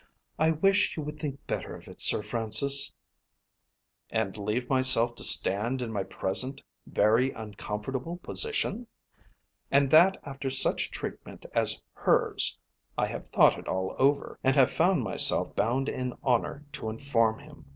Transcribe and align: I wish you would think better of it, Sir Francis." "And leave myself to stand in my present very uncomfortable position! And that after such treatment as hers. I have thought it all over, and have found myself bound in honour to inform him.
I 0.39 0.49
wish 0.49 0.97
you 0.97 1.03
would 1.03 1.19
think 1.19 1.45
better 1.45 1.75
of 1.75 1.87
it, 1.87 2.01
Sir 2.01 2.23
Francis." 2.23 2.91
"And 4.09 4.35
leave 4.35 4.67
myself 4.67 5.13
to 5.17 5.23
stand 5.23 5.79
in 5.79 5.93
my 5.93 6.01
present 6.01 6.63
very 6.87 7.29
uncomfortable 7.29 8.17
position! 8.17 8.87
And 9.69 9.91
that 9.91 10.17
after 10.23 10.49
such 10.49 10.89
treatment 10.89 11.45
as 11.53 11.83
hers. 11.93 12.57
I 12.97 13.05
have 13.09 13.27
thought 13.27 13.59
it 13.59 13.67
all 13.67 13.93
over, 13.99 14.39
and 14.43 14.55
have 14.55 14.71
found 14.71 15.03
myself 15.03 15.55
bound 15.55 15.87
in 15.87 16.13
honour 16.23 16.65
to 16.71 16.89
inform 16.89 17.37
him. 17.37 17.65